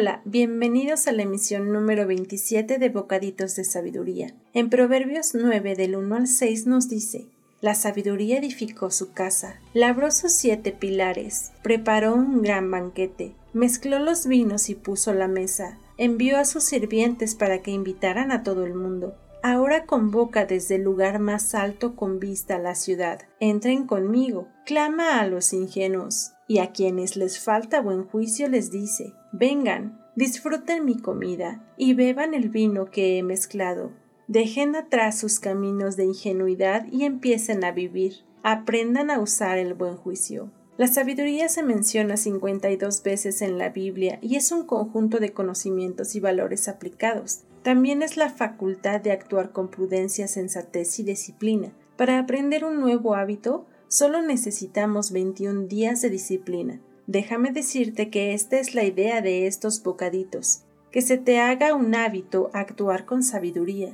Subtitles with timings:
[0.00, 4.32] Hola, bienvenidos a la emisión número 27 de Bocaditos de Sabiduría.
[4.54, 7.26] En Proverbios 9 del 1 al 6 nos dice,
[7.60, 14.26] la sabiduría edificó su casa, labró sus siete pilares, preparó un gran banquete, mezcló los
[14.26, 18.72] vinos y puso la mesa, envió a sus sirvientes para que invitaran a todo el
[18.72, 23.22] mundo Ahora convoca desde el lugar más alto con vista a la ciudad.
[23.40, 24.48] Entren conmigo.
[24.66, 26.32] Clama a los ingenuos.
[26.50, 32.34] Y a quienes les falta buen juicio les dice, vengan, disfruten mi comida y beban
[32.34, 33.92] el vino que he mezclado.
[34.26, 38.24] Dejen atrás sus caminos de ingenuidad y empiecen a vivir.
[38.42, 40.50] Aprendan a usar el buen juicio.
[40.76, 46.16] La sabiduría se menciona 52 veces en la Biblia y es un conjunto de conocimientos
[46.16, 47.44] y valores aplicados.
[47.62, 51.72] También es la facultad de actuar con prudencia, sensatez y disciplina.
[51.96, 56.80] Para aprender un nuevo hábito, solo necesitamos 21 días de disciplina.
[57.06, 61.94] Déjame decirte que esta es la idea de estos bocaditos, que se te haga un
[61.94, 63.92] hábito actuar con sabiduría.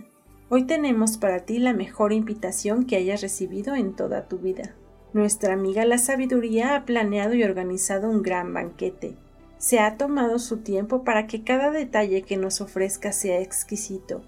[0.48, 4.76] Hoy tenemos para ti la mejor invitación que hayas recibido en toda tu vida.
[5.12, 9.16] Nuestra amiga la sabiduría ha planeado y organizado un gran banquete
[9.58, 14.22] se ha tomado su tiempo para que cada detalle que nos ofrezca sea exquisito.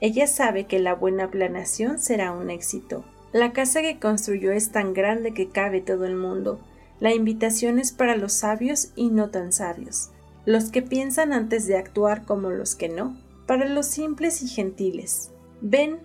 [0.00, 3.04] Ella sabe que la buena planeación será un éxito.
[3.34, 6.60] La casa que construyó es tan grande que cabe todo el mundo.
[7.00, 10.10] La invitación es para los sabios y no tan sabios,
[10.46, 13.18] los que piensan antes de actuar como los que no,
[13.48, 15.32] para los simples y gentiles.
[15.60, 15.98] Ven,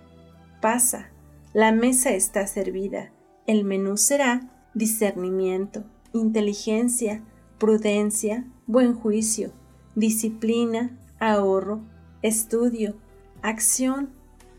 [0.59, 1.11] pasa,
[1.53, 3.11] la mesa está servida,
[3.45, 7.23] el menú será discernimiento, inteligencia,
[7.59, 9.51] prudencia, buen juicio,
[9.93, 11.81] disciplina, ahorro,
[12.23, 12.95] estudio,
[13.43, 14.09] acción,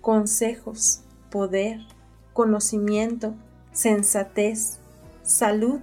[0.01, 1.03] consejos,
[1.33, 1.81] poder,
[2.41, 3.35] conocimiento,
[3.71, 4.79] sensatez,
[5.23, 5.81] salud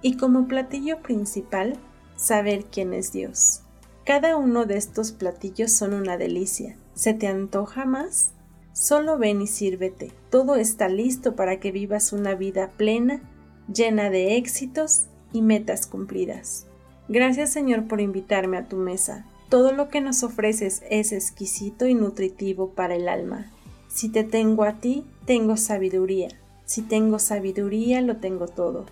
[0.00, 1.76] y como platillo principal,
[2.14, 3.62] saber quién es Dios.
[4.04, 6.76] Cada uno de estos platillos son una delicia.
[6.94, 8.30] ¿Se te antoja más?
[8.72, 10.12] Solo ven y sírvete.
[10.30, 13.20] Todo está listo para que vivas una vida plena,
[13.66, 16.68] llena de éxitos y metas cumplidas.
[17.08, 19.26] Gracias Señor por invitarme a tu mesa.
[19.48, 23.50] Todo lo que nos ofreces es exquisito y nutritivo para el alma.
[23.98, 26.28] Si te tengo a ti, tengo sabiduría.
[26.66, 28.86] Si tengo sabiduría, lo tengo todo.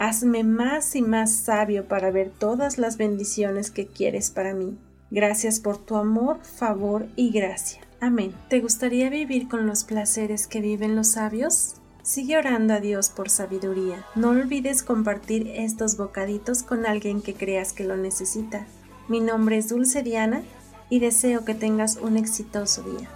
[0.00, 4.76] Hazme más y más sabio para ver todas las bendiciones que quieres para mí.
[5.12, 7.82] Gracias por tu amor, favor y gracia.
[8.00, 8.34] Amén.
[8.48, 11.74] ¿Te gustaría vivir con los placeres que viven los sabios?
[12.02, 14.04] Sigue orando a Dios por sabiduría.
[14.16, 18.66] No olvides compartir estos bocaditos con alguien que creas que lo necesita.
[19.06, 20.42] Mi nombre es Dulce Diana
[20.90, 23.08] y deseo que tengas un exitoso día.